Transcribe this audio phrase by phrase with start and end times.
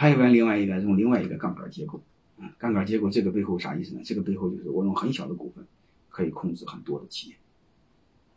[0.00, 2.02] 还有个另外一个用另外一个杠杆结构，
[2.38, 4.00] 啊，杠杆结构这个背后啥意思呢？
[4.02, 5.62] 这个背后就是我用很小的股份
[6.08, 7.36] 可以控制很多的企业，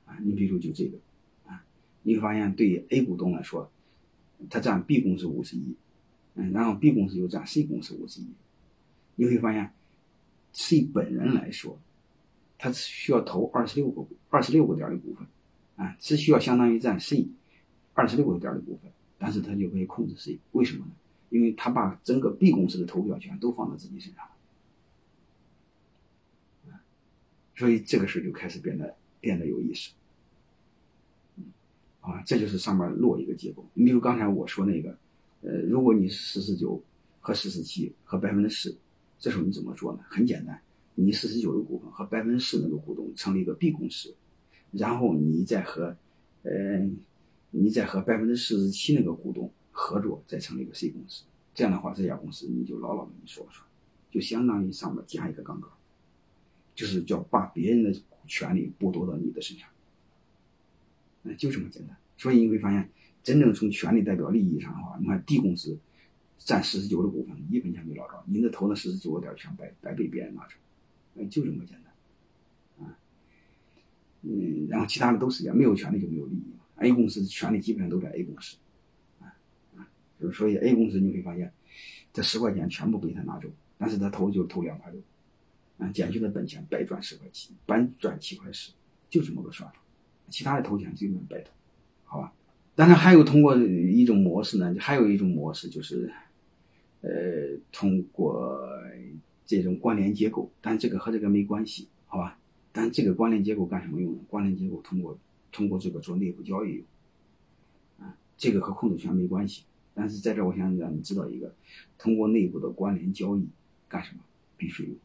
[0.05, 0.97] 啊，你比如就这个，
[1.47, 1.63] 啊，
[2.01, 3.71] 你会发现对于 A 股东来说，
[4.49, 5.73] 他占 B 公司五十一，
[6.35, 8.27] 嗯，然后 B 公司又占 C 公司五十一，
[9.15, 9.71] 你会发现
[10.51, 11.79] ，C 本人来说，
[12.57, 15.25] 他只需要投二十六个二十六个点的股份，
[15.77, 17.25] 啊，只需要相当于占 C
[17.93, 20.91] 二十六个点的股份，但是他就可以控制 C，为什么呢？
[21.33, 24.23] 因为他把整个 B 公司的投票权都放到自己身上
[26.69, 26.79] 了，
[27.55, 29.93] 所以这个事就开始变得变得有意思，
[32.01, 33.65] 啊，这就是上面落一个结构。
[33.73, 34.95] 你比如刚才我说那个，
[35.41, 36.79] 呃，如果你四十九
[37.19, 38.77] 和四十七和百分之四，
[39.17, 40.01] 这时候你怎么做呢？
[40.07, 40.61] 很简单，
[40.93, 44.15] 你四十九的股份和百分之四那个股东成立一个 B 公司，
[44.69, 45.97] 然后你再和，
[46.43, 46.87] 呃，
[47.49, 49.42] 你再和百分之四十七那个股东。
[49.73, 51.23] 合作再成立一个 C 公司，
[51.53, 53.65] 这样的话，这家公司你就牢牢的你说了算，
[54.11, 55.69] 就相当于上面加一个杠杆，
[56.75, 57.91] 就是叫把别人的
[58.27, 59.67] 权利剥夺到你的身上，
[61.23, 61.97] 那就这么简单。
[62.17, 62.87] 所以你会发现，
[63.23, 65.77] 真正从权利代表利益上的话，你看 D 公司
[66.37, 70.53] 占四十九的股份，一分钱没捞着，您的投那四十九个点全白白被别人拿走，
[71.17, 72.95] 哎，就这么简单，啊，
[74.21, 76.63] 嗯，然后其他的都是一样，没有权利就没有利益嘛。
[76.77, 78.57] A 公司的权利基本上都在 A 公司。
[80.31, 81.51] 所以 A 公司你会发现，
[82.13, 85.01] 这十块钱全部被他拿走，但是他投就投两块六，
[85.77, 88.71] 啊，减去的本钱白赚十块七，白赚七块十，
[89.09, 89.75] 就这么个算法。
[90.29, 91.51] 其他的投钱基本白投，
[92.05, 92.33] 好吧？
[92.75, 96.11] 但是还有通过一种模式呢，还有一种模式就是，
[97.01, 97.09] 呃，
[97.71, 98.59] 通过
[99.45, 102.39] 这种关联结构，但这个和这个没关系，好吧？
[102.71, 104.19] 但这个关联结构干什么用呢？
[104.27, 105.19] 关联结构通过
[105.51, 106.85] 通过这个做内部交易用，
[107.99, 109.65] 啊，这个和控制权没关系。
[109.93, 111.53] 但是在这，我想让你知道一个，
[111.97, 113.47] 通过内部的关联交易
[113.87, 114.21] 干什么？
[114.57, 114.95] 必须有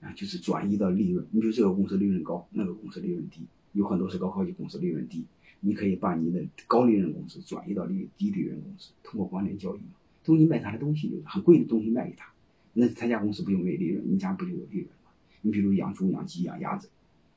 [0.00, 1.24] 啊，就是转移到利润。
[1.30, 3.42] 你比如这个公司利润高，那个公司利润低，
[3.72, 5.24] 有很多是高科技公司利润低，
[5.60, 9.94] 你可以把你的高利润公司转移到利低利润公司，通过关联交易嘛。
[10.24, 12.32] 通过你卖他的东西，就是很贵的东西卖给他，
[12.72, 14.02] 那他家公司不就没利润？
[14.06, 15.10] 你家不就有利润吗？
[15.42, 16.90] 你比如养猪、养鸡、养鸭子，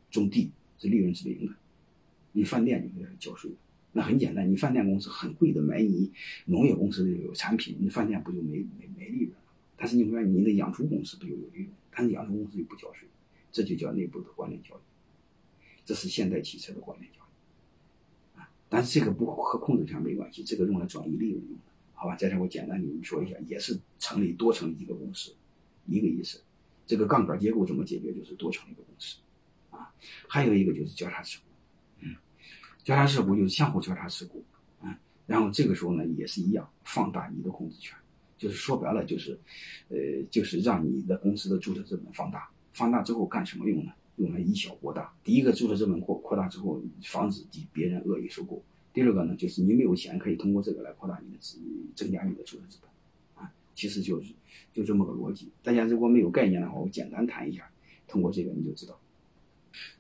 [0.10, 1.54] 种地，这利润是零的。
[2.32, 3.58] 你饭店就是交税的。
[3.94, 6.12] 那很简单，你饭店公司很贵的买你
[6.46, 9.38] 农业公司的有产品，你饭店不就没没没利润了？
[9.76, 11.70] 但是你会发现，你的养猪公司不就有利润？
[11.92, 13.08] 但是养猪公司又不交税，
[13.52, 14.80] 这就叫内部的关联交易。
[15.84, 18.50] 这是现代汽车的关联交易啊！
[18.70, 22.16] 但是这个不和控制权没关系，这个用来转移利润用的，好吧？
[22.16, 25.34] 在这我简单给你们说一下，也是成立多成立一个公司，
[25.86, 26.42] 一个意思。
[26.88, 28.14] 这个杠杆结构怎么解决？
[28.14, 29.18] 就是多成立一个公司
[29.72, 29.94] 啊。
[30.30, 31.44] 还有一个就是交叉持股。
[32.84, 34.44] 交叉持股就是相互交叉持股，
[34.82, 34.96] 嗯，
[35.28, 37.96] 然后这个时候呢也是一样，放大你的控制权，
[38.38, 39.40] 就是说白了就是，
[39.90, 39.98] 呃，
[40.30, 43.92] 就是让你的公司的注册资本放大，放大之后干什么用呢？
[44.18, 45.12] 用来以小博大。
[45.24, 48.62] 第一个注册资本扩扩大之后，防止别人恶意收购；
[48.94, 51.60] 第二个呢，就是你没有钱，可以通过这个来扩大你的资，
[51.96, 54.34] 增加你的注册资本，啊，其实就是
[54.74, 55.50] 就这么个逻辑。
[55.64, 57.72] 大家如果没有概念的话，我简单谈一下，
[58.08, 59.00] 通过这个你就知道。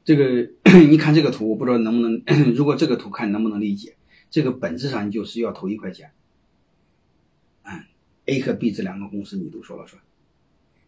[0.03, 0.49] 这个
[0.89, 2.21] 你看这个图，我不知道能不能，
[2.55, 3.95] 如果这个图看能不能理解？
[4.29, 6.11] 这个本质上就是要投一块钱，
[7.63, 7.83] 嗯
[8.27, 10.01] ，A 和 B 这两个公司你都说了算，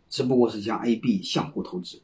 [0.09, 2.01] 只不过是将 A、B 相互投资，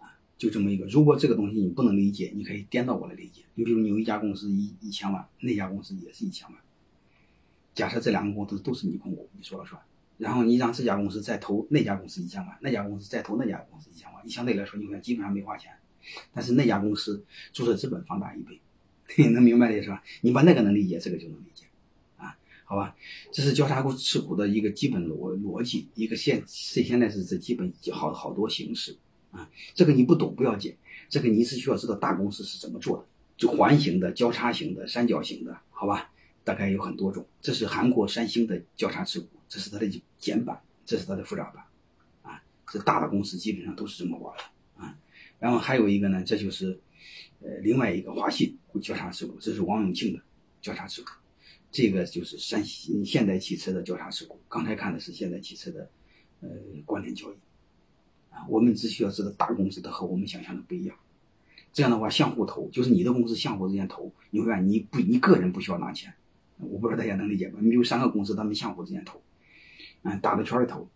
[0.00, 0.86] 啊，就这么一个。
[0.86, 3.42] 如果这个东西你不能理解，你可以颠倒过来理解。
[3.54, 6.58] 你比如你有一家公司一一千万，那家公司也是一千万，
[7.74, 9.80] 假设这两个公司都是你控股，你说了算。
[10.18, 15.72] 然后你让这家公司再投那家公司一千万，那家公司再投那家公司一千万，你相对来说你看基本上没花钱，
[16.32, 18.60] 但是那家公司注册资本放大一倍，
[19.16, 20.02] 你能明白的意思吧？
[20.20, 21.64] 你把那个能理解，这个就能理解，
[22.16, 22.94] 啊，好吧？
[23.32, 28.96] 这是交叉股持股的一个基本逻逻辑，一个现现现在是这基本好好多形式
[29.30, 30.76] 啊，这个你不懂不要紧，
[31.08, 33.06] 这个你是需要知道大公司是怎么做的，
[33.36, 36.11] 就环形的、交叉型的、三角形的，好吧？
[36.44, 39.28] 大概有很多种，这是韩国三星的交叉持股。
[39.48, 41.62] 这是它的简版，这是它的复杂版，
[42.22, 44.98] 啊，这大的公司基本上都是这么玩的啊。
[45.38, 46.80] 然后还有一个呢，这就是
[47.42, 50.22] 呃另外一个华信交叉持股，这是王永庆的
[50.62, 51.10] 交叉持股，
[51.70, 54.40] 这个就是山西现代汽车的交叉持股。
[54.48, 55.90] 刚才看的是现代汽车的
[56.40, 56.48] 呃
[56.86, 57.36] 关联交易
[58.30, 58.46] 啊。
[58.48, 60.96] 我们只需要知道大公司的和我们想象的不一样，
[61.74, 66.14] 这样的话相互投，就是你的公司相互之间投，你会发现你不你个人不需要拿钱。
[66.62, 67.58] 我不知道大家能理解吗？
[67.60, 69.20] 你有三个公司，他们相互之间投。
[70.02, 70.88] 嗯，打着圈儿投，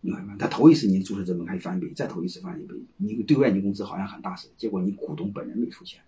[0.00, 2.74] 你看他投一次，你注册资本可以翻一倍，再投一次翻一倍。
[2.96, 6.00] 你对外你公司好像很大似的，结果你股东本人没出钱，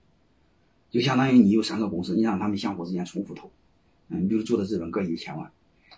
[0.91, 3.51] 就相当于你有三个公司，你让他们相互之间重复投，
[4.09, 5.51] 嗯，比如注册资本各一千万，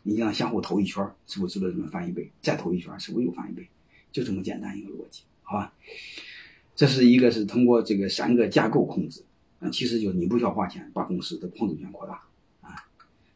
[0.03, 2.31] 你让相互投一圈，是不是做的资本翻一倍？
[2.43, 3.69] 再投一圈，是不是又翻一倍？
[4.11, 5.73] 就这么简单一个逻辑，好吧？
[6.75, 9.23] 这是一个是通过这个三个架构控制，
[9.61, 12.23] 嗯，其实就是你不需要花钱，把公司的控制权扩大。